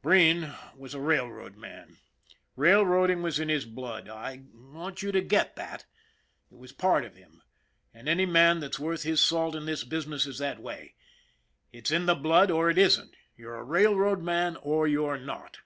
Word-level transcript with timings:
Breen 0.00 0.54
was 0.74 0.94
a 0.94 1.00
railroad 1.00 1.58
man. 1.58 1.98
Railroading 2.56 3.20
was 3.20 3.38
in 3.38 3.50
his 3.50 3.66
blood. 3.66 4.08
I 4.08 4.44
want 4.54 5.02
you 5.02 5.12
to 5.12 5.20
get 5.20 5.54
that. 5.56 5.84
It 6.50 6.56
was 6.56 6.72
part 6.72 7.04
of 7.04 7.14
him. 7.16 7.42
Any 7.94 8.24
man 8.24 8.60
that's 8.60 8.78
worth 8.78 9.02
his 9.02 9.20
salt 9.20 9.54
in 9.54 9.66
this 9.66 9.84
business 9.84 10.24
is 10.26 10.38
that 10.38 10.60
way. 10.60 10.94
It's 11.72 11.90
in 11.90 12.06
the 12.06 12.14
blood 12.14 12.50
or 12.50 12.70
it 12.70 12.78
isn't; 12.78 13.12
you're 13.36 13.56
a 13.56 13.62
rail 13.64 13.94
road 13.94 14.22
man 14.22 14.56
or 14.62 14.88
you're 14.88 15.18
not. 15.18 15.58